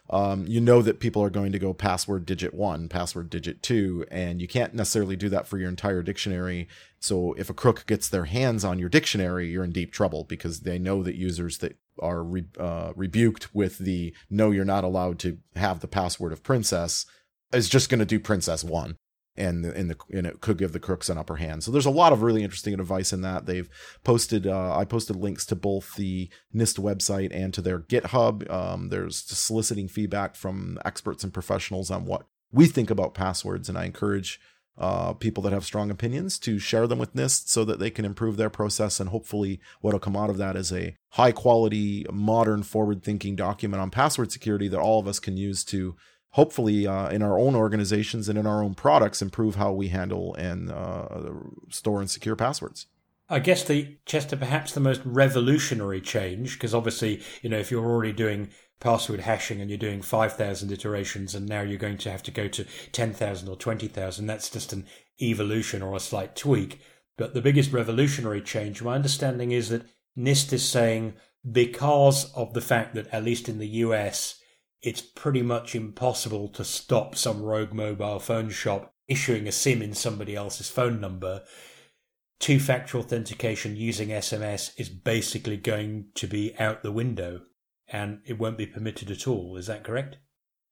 um, 0.09 0.45
you 0.47 0.59
know 0.59 0.81
that 0.81 0.99
people 0.99 1.21
are 1.23 1.29
going 1.29 1.51
to 1.51 1.59
go 1.59 1.73
password 1.73 2.25
digit 2.25 2.53
one, 2.53 2.89
password 2.89 3.29
digit 3.29 3.61
two, 3.61 4.05
and 4.09 4.41
you 4.41 4.47
can't 4.47 4.73
necessarily 4.73 5.15
do 5.15 5.29
that 5.29 5.47
for 5.47 5.57
your 5.57 5.69
entire 5.69 6.01
dictionary. 6.01 6.67
So 6.99 7.33
if 7.33 7.49
a 7.49 7.53
crook 7.53 7.85
gets 7.85 8.09
their 8.09 8.25
hands 8.25 8.65
on 8.65 8.79
your 8.79 8.89
dictionary, 8.89 9.49
you're 9.49 9.63
in 9.63 9.71
deep 9.71 9.91
trouble 9.91 10.23
because 10.23 10.61
they 10.61 10.79
know 10.79 11.03
that 11.03 11.15
users 11.15 11.59
that 11.59 11.77
are 11.99 12.23
re- 12.23 12.45
uh, 12.57 12.93
rebuked 12.95 13.53
with 13.53 13.77
the 13.77 14.13
no, 14.29 14.51
you're 14.51 14.65
not 14.65 14.83
allowed 14.83 15.19
to 15.19 15.37
have 15.55 15.79
the 15.79 15.87
password 15.87 16.31
of 16.31 16.43
princess 16.43 17.05
is 17.53 17.69
just 17.69 17.89
going 17.89 17.99
to 17.99 18.05
do 18.05 18.19
princess 18.19 18.63
one 18.63 18.97
and 19.39 19.63
the, 19.63 19.73
and 19.75 19.89
the 19.89 19.97
and 20.11 20.27
it 20.27 20.41
could 20.41 20.57
give 20.57 20.73
the 20.73 20.79
crooks 20.79 21.09
an 21.09 21.17
upper 21.17 21.37
hand. 21.37 21.63
So 21.63 21.71
there's 21.71 21.85
a 21.85 21.91
lot 21.91 22.13
of 22.13 22.21
really 22.21 22.43
interesting 22.43 22.73
advice 22.73 23.13
in 23.13 23.21
that. 23.21 23.45
They've 23.45 23.69
posted 24.03 24.45
uh, 24.45 24.75
I 24.77 24.85
posted 24.85 25.15
links 25.15 25.45
to 25.47 25.55
both 25.55 25.95
the 25.95 26.29
NIST 26.53 26.79
website 26.79 27.29
and 27.33 27.53
to 27.53 27.61
their 27.61 27.79
GitHub. 27.79 28.49
Um, 28.51 28.89
there's 28.89 29.17
soliciting 29.17 29.87
feedback 29.87 30.35
from 30.35 30.77
experts 30.85 31.23
and 31.23 31.33
professionals 31.33 31.89
on 31.89 32.05
what 32.05 32.25
we 32.51 32.67
think 32.67 32.89
about 32.89 33.13
passwords, 33.13 33.69
and 33.69 33.77
I 33.77 33.85
encourage 33.85 34.39
uh, 34.79 35.13
people 35.13 35.43
that 35.43 35.51
have 35.51 35.65
strong 35.65 35.91
opinions 35.91 36.39
to 36.39 36.57
share 36.57 36.87
them 36.87 36.99
with 36.99 37.13
NIST 37.13 37.49
so 37.49 37.65
that 37.65 37.79
they 37.79 37.89
can 37.89 38.05
improve 38.05 38.37
their 38.37 38.49
process. 38.49 38.99
And 38.99 39.09
hopefully, 39.09 39.59
what'll 39.81 39.99
come 39.99 40.15
out 40.15 40.29
of 40.29 40.37
that 40.37 40.55
is 40.55 40.71
a 40.71 40.95
high 41.09 41.33
quality, 41.33 42.05
modern, 42.11 42.63
forward 42.63 43.03
thinking 43.03 43.35
document 43.35 43.81
on 43.81 43.91
password 43.91 44.31
security 44.31 44.67
that 44.69 44.79
all 44.79 44.99
of 44.99 45.07
us 45.07 45.19
can 45.19 45.35
use 45.35 45.65
to 45.65 45.95
hopefully 46.31 46.85
uh, 46.85 47.09
in 47.09 47.21
our 47.21 47.39
own 47.39 47.55
organizations 47.55 48.29
and 48.29 48.37
in 48.37 48.45
our 48.45 48.63
own 48.63 48.75
products 48.75 49.21
improve 49.21 49.55
how 49.55 49.71
we 49.71 49.87
handle 49.87 50.35
and 50.35 50.71
uh, 50.71 51.07
store 51.69 51.99
and 51.99 52.09
secure 52.09 52.35
passwords. 52.35 52.87
I 53.29 53.39
guess 53.39 53.63
the 53.63 53.97
Chester 54.05 54.35
perhaps 54.35 54.73
the 54.73 54.79
most 54.79 55.01
revolutionary 55.05 56.01
change 56.01 56.53
because 56.53 56.73
obviously 56.73 57.21
you 57.41 57.49
know 57.49 57.59
if 57.59 57.69
you're 57.69 57.85
already 57.85 58.13
doing 58.13 58.49
password 58.79 59.19
hashing 59.21 59.59
and 59.59 59.69
you're 59.69 59.77
doing 59.77 60.01
5000 60.01 60.71
iterations 60.71 61.35
and 61.35 61.47
now 61.47 61.61
you're 61.61 61.77
going 61.77 61.97
to 61.97 62.09
have 62.09 62.23
to 62.23 62.31
go 62.31 62.47
to 62.47 62.65
10,000 62.93 63.49
or 63.49 63.55
20,000 63.55 64.25
that's 64.25 64.49
just 64.49 64.73
an 64.73 64.85
evolution 65.21 65.81
or 65.81 65.95
a 65.95 65.99
slight 65.99 66.35
tweak. 66.35 66.79
But 67.17 67.33
the 67.33 67.41
biggest 67.41 67.73
revolutionary 67.73 68.41
change 68.41 68.81
my 68.81 68.95
understanding 68.95 69.51
is 69.51 69.69
that 69.69 69.85
NIST 70.17 70.53
is 70.53 70.67
saying 70.67 71.13
because 71.49 72.33
of 72.33 72.53
the 72.53 72.61
fact 72.61 72.95
that 72.95 73.07
at 73.13 73.23
least 73.23 73.47
in 73.47 73.59
the 73.59 73.67
US 73.67 74.38
it's 74.81 75.01
pretty 75.01 75.41
much 75.41 75.75
impossible 75.75 76.47
to 76.49 76.63
stop 76.63 77.15
some 77.15 77.41
rogue 77.41 77.73
mobile 77.73 78.19
phone 78.19 78.49
shop 78.49 78.93
issuing 79.07 79.47
a 79.47 79.51
SIM 79.51 79.81
in 79.81 79.93
somebody 79.93 80.35
else's 80.35 80.69
phone 80.69 81.01
number. 81.01 81.43
Two 82.39 82.59
factor 82.59 82.97
authentication 82.97 83.75
using 83.75 84.09
SMS 84.09 84.71
is 84.77 84.87
basically 84.87 85.57
going 85.57 86.05
to 86.15 86.27
be 86.27 86.55
out 86.57 86.83
the 86.83 86.91
window 86.91 87.41
and 87.87 88.21
it 88.25 88.39
won't 88.39 88.57
be 88.57 88.65
permitted 88.65 89.11
at 89.11 89.27
all. 89.27 89.57
Is 89.57 89.67
that 89.67 89.83
correct? 89.83 90.17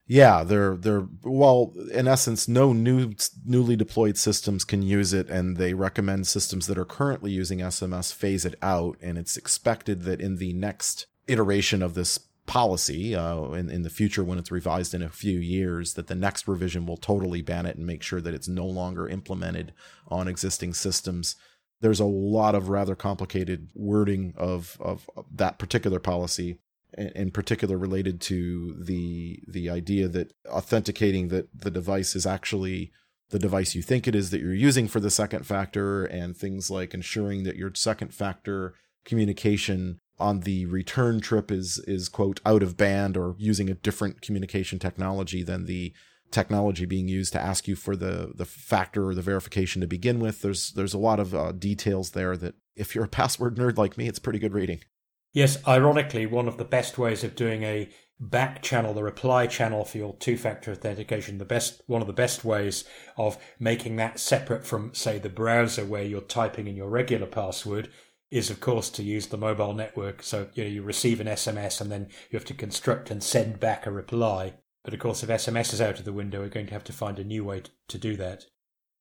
Yeah, 0.06 0.42
they're 0.42 0.74
they're 0.74 1.06
well, 1.22 1.74
in 1.92 2.08
essence, 2.08 2.48
no 2.48 2.72
new 2.72 3.12
newly 3.44 3.76
deployed 3.76 4.16
systems 4.16 4.64
can 4.64 4.80
use 4.80 5.12
it, 5.12 5.28
and 5.28 5.58
they 5.58 5.74
recommend 5.74 6.26
systems 6.26 6.66
that 6.66 6.78
are 6.78 6.86
currently 6.86 7.30
using 7.30 7.58
SMS 7.58 8.10
phase 8.10 8.46
it 8.46 8.54
out. 8.62 8.96
And 9.02 9.18
it's 9.18 9.36
expected 9.36 10.04
that 10.04 10.22
in 10.22 10.36
the 10.36 10.54
next 10.54 11.06
iteration 11.26 11.82
of 11.82 11.92
this 11.92 12.18
policy 12.48 13.14
uh, 13.14 13.50
in, 13.52 13.70
in 13.70 13.82
the 13.82 13.90
future 13.90 14.24
when 14.24 14.38
it's 14.38 14.50
revised 14.50 14.94
in 14.94 15.02
a 15.02 15.08
few 15.08 15.38
years 15.38 15.94
that 15.94 16.08
the 16.08 16.14
next 16.16 16.48
revision 16.48 16.86
will 16.86 16.96
totally 16.96 17.42
ban 17.42 17.66
it 17.66 17.76
and 17.76 17.86
make 17.86 18.02
sure 18.02 18.20
that 18.20 18.34
it's 18.34 18.48
no 18.48 18.66
longer 18.66 19.06
implemented 19.06 19.72
on 20.08 20.26
existing 20.26 20.74
systems. 20.74 21.36
There's 21.80 22.00
a 22.00 22.06
lot 22.06 22.56
of 22.56 22.68
rather 22.68 22.96
complicated 22.96 23.68
wording 23.74 24.34
of 24.36 24.76
of 24.80 25.08
that 25.30 25.58
particular 25.58 26.00
policy 26.00 26.58
in 26.96 27.30
particular 27.30 27.76
related 27.76 28.20
to 28.22 28.74
the 28.78 29.40
the 29.46 29.68
idea 29.70 30.08
that 30.08 30.32
authenticating 30.48 31.28
that 31.28 31.48
the 31.54 31.70
device 31.70 32.16
is 32.16 32.26
actually 32.26 32.90
the 33.30 33.38
device 33.38 33.74
you 33.74 33.82
think 33.82 34.08
it 34.08 34.14
is 34.14 34.30
that 34.30 34.40
you're 34.40 34.54
using 34.54 34.88
for 34.88 35.00
the 35.00 35.10
second 35.10 35.46
factor 35.46 36.06
and 36.06 36.36
things 36.36 36.70
like 36.70 36.94
ensuring 36.94 37.44
that 37.44 37.56
your 37.56 37.70
second 37.74 38.14
factor 38.14 38.74
communication 39.04 40.00
on 40.20 40.40
the 40.40 40.66
return 40.66 41.20
trip 41.20 41.50
is 41.50 41.78
is 41.86 42.08
quote 42.08 42.40
out 42.44 42.62
of 42.62 42.76
band 42.76 43.16
or 43.16 43.34
using 43.38 43.70
a 43.70 43.74
different 43.74 44.20
communication 44.20 44.78
technology 44.78 45.42
than 45.42 45.66
the 45.66 45.92
technology 46.30 46.84
being 46.84 47.08
used 47.08 47.32
to 47.32 47.40
ask 47.40 47.66
you 47.68 47.76
for 47.76 47.96
the 47.96 48.32
the 48.34 48.44
factor 48.44 49.08
or 49.08 49.14
the 49.14 49.22
verification 49.22 49.80
to 49.80 49.86
begin 49.86 50.20
with. 50.20 50.42
There's 50.42 50.72
there's 50.72 50.94
a 50.94 50.98
lot 50.98 51.20
of 51.20 51.34
uh, 51.34 51.52
details 51.52 52.10
there 52.10 52.36
that 52.36 52.54
if 52.76 52.94
you're 52.94 53.04
a 53.04 53.08
password 53.20 53.56
nerd 53.56 53.78
like 53.78 53.96
me 53.96 54.08
it's 54.08 54.18
pretty 54.18 54.38
good 54.38 54.54
reading. 54.54 54.80
Yes 55.32 55.58
ironically 55.66 56.26
one 56.26 56.48
of 56.48 56.58
the 56.58 56.64
best 56.64 56.98
ways 56.98 57.24
of 57.24 57.36
doing 57.36 57.62
a 57.62 57.88
back 58.20 58.62
channel 58.62 58.92
the 58.92 59.02
reply 59.02 59.46
channel 59.46 59.84
for 59.84 59.98
your 59.98 60.16
two 60.16 60.36
factor 60.36 60.72
authentication 60.72 61.38
the 61.38 61.44
best 61.44 61.82
one 61.86 62.00
of 62.00 62.08
the 62.08 62.12
best 62.12 62.44
ways 62.44 62.82
of 63.16 63.38
making 63.60 63.94
that 63.94 64.18
separate 64.18 64.66
from 64.66 64.92
say 64.92 65.18
the 65.18 65.28
browser 65.28 65.84
where 65.84 66.02
you're 66.02 66.20
typing 66.20 66.66
in 66.66 66.74
your 66.74 66.88
regular 66.88 67.28
password 67.28 67.88
is 68.30 68.50
of 68.50 68.60
course 68.60 68.90
to 68.90 69.02
use 69.02 69.26
the 69.26 69.36
mobile 69.36 69.74
network. 69.74 70.22
So 70.22 70.48
you 70.54 70.64
know 70.64 70.70
you 70.70 70.82
receive 70.82 71.20
an 71.20 71.26
SMS 71.26 71.80
and 71.80 71.90
then 71.90 72.08
you 72.30 72.38
have 72.38 72.46
to 72.46 72.54
construct 72.54 73.10
and 73.10 73.22
send 73.22 73.60
back 73.60 73.86
a 73.86 73.90
reply. 73.90 74.54
But 74.84 74.94
of 74.94 75.00
course, 75.00 75.22
if 75.22 75.28
SMS 75.28 75.72
is 75.72 75.80
out 75.80 75.98
of 75.98 76.04
the 76.04 76.12
window, 76.12 76.40
we're 76.40 76.48
going 76.48 76.66
to 76.66 76.72
have 76.72 76.84
to 76.84 76.92
find 76.92 77.18
a 77.18 77.24
new 77.24 77.44
way 77.44 77.62
to 77.88 77.98
do 77.98 78.16
that. 78.16 78.46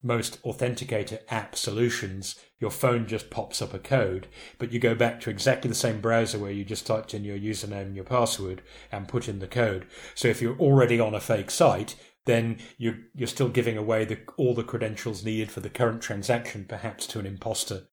Most 0.04 0.42
authenticator 0.44 1.20
app 1.30 1.56
solutions, 1.56 2.36
your 2.60 2.70
phone 2.70 3.08
just 3.08 3.30
pops 3.30 3.62
up 3.62 3.74
a 3.74 3.80
code, 3.80 4.28
but 4.60 4.72
you 4.72 4.80
go 4.80 4.94
back 4.94 5.20
to 5.22 5.30
exactly 5.30 5.70
the 5.70 5.76
same 5.76 6.02
browser 6.02 6.38
where 6.38 6.52
you 6.52 6.64
just 6.64 6.86
typed 6.86 7.14
in 7.14 7.24
your 7.24 7.38
username 7.38 7.88
and 7.88 7.96
your 7.96 8.06
password 8.06 8.62
and 8.92 9.08
put 9.08 9.28
in 9.28 9.40
the 9.40 9.48
code. 9.48 9.88
So 10.14 10.28
if 10.28 10.42
you're 10.42 10.58
already 10.60 11.00
on 11.00 11.16
a 11.16 11.20
fake 11.20 11.50
site, 11.50 11.96
then 12.26 12.60
you're, 12.78 12.98
you're 13.16 13.28
still 13.28 13.50
giving 13.50 13.78
away 13.78 14.06
the, 14.06 14.20
all 14.38 14.54
the 14.54 14.64
credentials 14.64 15.26
needed 15.26 15.52
for 15.52 15.62
the 15.62 15.70
current 15.70 16.02
transaction, 16.02 16.66
perhaps 16.68 17.08
to 17.08 17.20
an 17.20 17.26
imposter. 17.26 17.88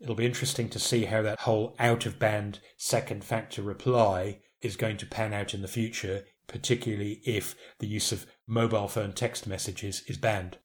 It'll 0.00 0.14
be 0.14 0.26
interesting 0.26 0.68
to 0.70 0.78
see 0.78 1.06
how 1.06 1.22
that 1.22 1.40
whole 1.40 1.74
out 1.78 2.06
of 2.06 2.18
band 2.18 2.60
second 2.76 3.24
factor 3.24 3.62
reply 3.62 4.40
is 4.60 4.76
going 4.76 4.98
to 4.98 5.06
pan 5.06 5.32
out 5.32 5.54
in 5.54 5.62
the 5.62 5.68
future, 5.68 6.24
particularly 6.46 7.20
if 7.24 7.54
the 7.78 7.86
use 7.86 8.12
of 8.12 8.26
mobile 8.46 8.88
phone 8.88 9.12
text 9.12 9.46
messages 9.46 10.02
is 10.06 10.18
banned. 10.18 10.58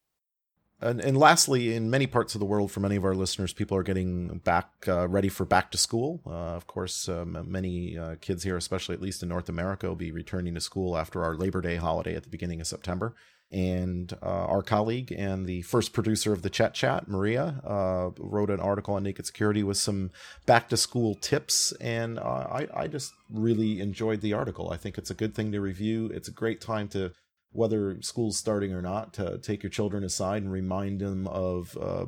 And, 0.81 0.99
and 0.99 1.15
lastly, 1.15 1.75
in 1.75 1.91
many 1.91 2.07
parts 2.07 2.33
of 2.33 2.39
the 2.39 2.45
world, 2.45 2.71
for 2.71 2.79
many 2.79 2.95
of 2.95 3.05
our 3.05 3.13
listeners, 3.13 3.53
people 3.53 3.77
are 3.77 3.83
getting 3.83 4.39
back 4.39 4.71
uh, 4.87 5.07
ready 5.07 5.29
for 5.29 5.45
back 5.45 5.69
to 5.71 5.77
school. 5.77 6.21
Uh, 6.25 6.55
of 6.55 6.65
course, 6.65 7.07
um, 7.07 7.37
many 7.47 7.97
uh, 7.97 8.15
kids 8.19 8.43
here, 8.43 8.57
especially 8.57 8.95
at 8.95 9.01
least 9.01 9.21
in 9.21 9.29
North 9.29 9.47
America, 9.47 9.87
will 9.87 9.95
be 9.95 10.11
returning 10.11 10.55
to 10.55 10.61
school 10.61 10.97
after 10.97 11.23
our 11.23 11.35
Labor 11.35 11.61
Day 11.61 11.75
holiday 11.75 12.15
at 12.15 12.23
the 12.23 12.29
beginning 12.29 12.59
of 12.59 12.67
September 12.67 13.15
and 13.51 14.13
uh, 14.23 14.45
our 14.45 14.61
colleague 14.61 15.11
and 15.11 15.45
the 15.45 15.61
first 15.63 15.91
producer 15.91 16.31
of 16.31 16.41
the 16.41 16.49
Chet 16.49 16.73
Chat, 16.73 17.07
Maria, 17.07 17.61
uh, 17.65 18.11
wrote 18.17 18.49
an 18.49 18.61
article 18.61 18.93
on 18.93 19.03
naked 19.03 19.25
security 19.25 19.61
with 19.61 19.77
some 19.77 20.11
back 20.45 20.69
to 20.69 20.77
school 20.77 21.15
tips, 21.15 21.73
and 21.73 22.17
uh, 22.17 22.47
I, 22.49 22.67
I 22.73 22.87
just 22.87 23.13
really 23.29 23.81
enjoyed 23.81 24.21
the 24.21 24.33
article. 24.33 24.71
I 24.71 24.77
think 24.77 24.97
it's 24.97 25.11
a 25.11 25.15
good 25.15 25.35
thing 25.35 25.51
to 25.51 25.59
review. 25.59 26.07
It's 26.13 26.29
a 26.29 26.33
great 26.33 26.61
time 26.61 26.87
to, 26.89 27.11
whether 27.51 28.01
school's 28.01 28.37
starting 28.37 28.71
or 28.71 28.81
not, 28.81 29.13
to 29.15 29.37
take 29.39 29.63
your 29.63 29.69
children 29.69 30.05
aside 30.05 30.43
and 30.43 30.51
remind 30.51 31.01
them 31.01 31.27
of 31.27 31.77
uh, 31.79 32.05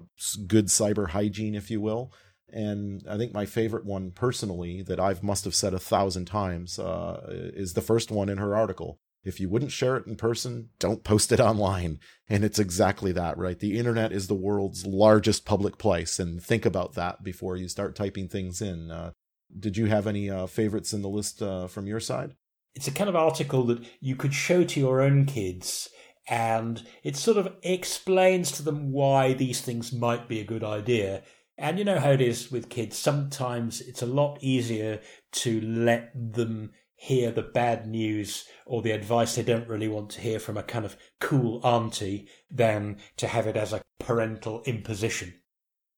good 0.48 0.68
cyber 0.68 1.10
hygiene, 1.10 1.56
if 1.56 1.70
you 1.70 1.82
will. 1.82 2.14
And 2.54 3.04
I 3.10 3.18
think 3.18 3.34
my 3.34 3.46
favorite 3.46 3.84
one 3.84 4.12
personally 4.12 4.84
that 4.84 5.00
I've 5.00 5.24
must 5.24 5.44
have 5.44 5.56
said 5.56 5.74
a 5.74 5.80
thousand 5.80 6.26
times 6.26 6.78
uh, 6.80 7.20
is 7.28 7.74
the 7.74 7.82
first 7.82 8.12
one 8.12 8.30
in 8.30 8.38
her 8.38 8.56
article 8.56 9.00
if 9.24 9.40
you 9.40 9.50
wouldn't 9.50 9.72
share 9.72 9.96
it 9.96 10.06
in 10.06 10.16
person, 10.16 10.70
don't 10.80 11.04
post 11.04 11.32
it 11.32 11.40
online. 11.40 12.00
And 12.28 12.44
it's 12.44 12.60
exactly 12.60 13.12
that, 13.14 13.38
right? 13.38 13.58
The 13.58 13.78
internet 13.78 14.12
is 14.12 14.28
the 14.28 14.34
world's 14.34 14.86
largest 14.86 15.46
public 15.46 15.78
place. 15.78 16.20
And 16.20 16.44
think 16.44 16.66
about 16.66 16.94
that 16.94 17.24
before 17.24 17.56
you 17.56 17.70
start 17.70 17.96
typing 17.96 18.28
things 18.28 18.62
in. 18.62 18.92
Uh, 18.92 19.12
did 19.58 19.78
you 19.78 19.86
have 19.86 20.08
any 20.08 20.30
uh, 20.30 20.48
favorites 20.48 20.94
in 20.94 21.02
the 21.02 21.10
list 21.10 21.42
uh, 21.42 21.68
from 21.68 21.88
your 21.88 22.00
side? 22.00 22.36
It's 22.76 22.88
a 22.88 22.92
kind 22.92 23.10
of 23.10 23.16
article 23.16 23.64
that 23.66 23.86
you 24.00 24.16
could 24.16 24.34
show 24.34 24.64
to 24.64 24.80
your 24.80 25.02
own 25.02 25.26
kids. 25.26 25.90
And 26.28 26.82
it 27.04 27.16
sort 27.16 27.38
of 27.38 27.54
explains 27.64 28.52
to 28.54 28.64
them 28.64 28.92
why 28.92 29.34
these 29.34 29.62
things 29.62 29.94
might 29.94 30.28
be 30.28 30.40
a 30.40 30.46
good 30.46 30.64
idea. 30.64 31.24
And 31.58 31.78
you 31.78 31.86
know 31.86 32.00
how 32.00 32.12
it 32.12 32.22
is 32.22 32.52
with 32.52 32.70
kids. 32.70 32.98
Sometimes 32.98 33.80
it's 33.82 34.02
a 34.02 34.08
lot 34.08 34.40
easier 34.42 35.02
to 35.34 35.62
let 35.62 36.12
them 36.16 36.72
hear 37.04 37.32
the 37.32 37.42
bad 37.42 37.86
news 37.86 38.46
or 38.66 38.82
the 38.82 38.92
advice 38.92 39.36
they 39.36 39.44
don't 39.44 39.68
really 39.68 39.90
want 39.90 40.10
to 40.10 40.22
hear 40.22 40.40
from 40.40 40.56
a 40.56 40.64
kind 40.64 40.86
of 40.86 40.96
cool 41.20 41.60
auntie 41.62 42.30
than 42.50 42.98
to 43.18 43.28
have 43.28 43.46
it 43.46 43.58
as 43.58 43.74
a 43.74 43.82
parental 44.00 44.64
imposition. 44.66 45.34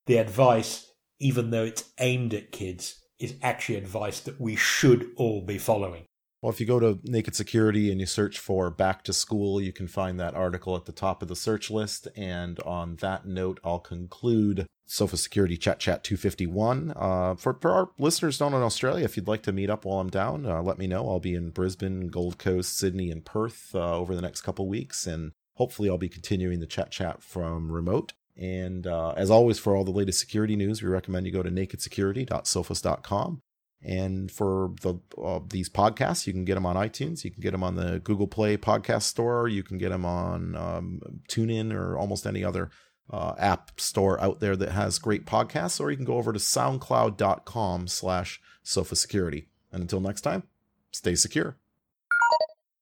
The 0.08 0.18
advice, 0.18 0.92
even 1.20 1.52
though 1.52 1.66
it's 1.66 1.92
aimed 2.00 2.34
at 2.34 2.52
kids, 2.52 3.04
is 3.20 3.36
actually 3.44 3.76
advice 3.76 4.20
that 4.22 4.42
we 4.42 4.56
should 4.56 5.12
all 5.16 5.42
be 5.42 5.60
following. 5.60 6.06
Well, 6.46 6.54
if 6.54 6.60
you 6.60 6.68
go 6.68 6.80
to 6.80 7.00
Naked 7.04 7.36
Security 7.36 7.92
and 7.92 8.00
you 8.00 8.06
search 8.06 8.38
for 8.38 8.70
back 8.70 9.04
to 9.06 9.14
school, 9.14 9.60
you 9.60 9.74
can 9.74 9.88
find 9.88 10.20
that 10.20 10.36
article 10.36 10.76
at 10.76 10.86
the 10.86 10.92
top 10.92 11.24
of 11.24 11.28
the 11.28 11.36
search 11.36 11.72
list. 11.72 12.08
And 12.16 12.60
on 12.60 12.98
that 12.98 13.26
note, 13.26 13.60
I'll 13.64 13.80
conclude 13.80 14.68
Sophos 14.88 15.18
Security 15.18 15.58
Chet 15.58 15.80
Chat 15.80 16.04
251. 16.04 16.94
Uh, 16.96 17.34
for, 17.34 17.58
for 17.60 17.72
our 17.72 17.90
listeners 17.98 18.38
down 18.38 18.54
in 18.54 18.62
Australia, 18.62 19.06
if 19.06 19.18
you'd 19.18 19.28
like 19.28 19.42
to 19.42 19.52
meet 19.52 19.72
up 19.72 19.86
while 19.86 20.00
I'm 20.00 20.12
down, 20.12 20.46
uh, 20.46 20.62
let 20.62 20.78
me 20.78 20.86
know. 20.86 21.10
I'll 21.10 21.20
be 21.20 21.34
in 21.34 21.50
Brisbane, 21.50 22.10
Gold 22.10 22.38
Coast, 22.38 22.78
Sydney, 22.78 23.10
and 23.10 23.26
Perth 23.26 23.74
uh, 23.74 23.98
over 23.98 24.14
the 24.14 24.22
next 24.22 24.42
couple 24.42 24.68
weeks. 24.68 25.08
And 25.08 25.32
hopefully, 25.56 25.90
I'll 25.90 25.98
be 25.98 26.10
continuing 26.10 26.60
the 26.60 26.68
chat 26.68 26.92
chat 26.92 27.24
from 27.24 27.72
remote. 27.72 28.14
And 28.38 28.86
uh, 28.86 29.14
as 29.18 29.32
always, 29.32 29.58
for 29.58 29.76
all 29.76 29.84
the 29.84 29.90
latest 29.90 30.20
security 30.20 30.56
news, 30.56 30.84
we 30.84 30.90
recommend 30.90 31.26
you 31.26 31.32
go 31.32 31.42
to 31.42 31.50
nakedsecurity.sophos.com. 31.50 33.42
And 33.86 34.32
for 34.32 34.72
the 34.82 34.96
uh, 35.24 35.42
these 35.48 35.70
podcasts, 35.70 36.26
you 36.26 36.34
can 36.34 36.44
get 36.44 36.56
them 36.56 36.66
on 36.66 36.76
iTunes. 36.76 37.24
You 37.24 37.30
can 37.30 37.42
get 37.42 37.52
them 37.52 37.64
on 37.64 37.76
the 37.76 38.00
Google 38.00 38.28
Play 38.28 38.58
podcast 38.58 39.04
store. 39.04 39.48
You 39.48 39.62
can 39.62 39.78
get 39.78 39.90
them 39.90 40.06
on 40.06 40.56
um, 40.56 41.02
TuneIn 41.30 41.72
or 41.72 41.98
almost 41.98 42.26
any 42.26 42.44
other 42.44 42.72
uh, 43.12 43.36
app 43.38 43.80
store 43.80 44.20
out 44.20 44.40
there 44.40 44.56
that 44.56 44.72
has 44.72 44.98
great 44.98 45.26
podcasts. 45.26 45.80
Or 45.80 45.92
you 45.92 45.98
can 45.98 46.06
go 46.06 46.18
over 46.18 46.34
to 46.34 46.40
soundcloud.com 46.40 47.88
slash. 47.88 48.42
And 48.64 49.82
until 49.82 50.00
next 50.00 50.22
time, 50.22 50.44
stay 50.92 51.14
secure. 51.14 51.58